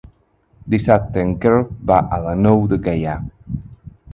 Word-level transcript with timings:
Dissabte 0.73 1.25
en 1.25 1.35
Quer 1.43 1.53
va 1.91 1.99
a 2.17 2.19
la 2.25 2.33
Nou 2.43 2.67
de 2.73 2.81
Gaià. 2.89 3.15